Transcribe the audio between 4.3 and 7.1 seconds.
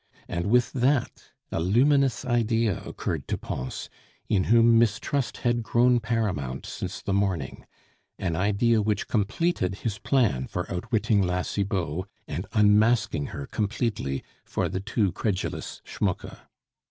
whom mistrust had grown paramount since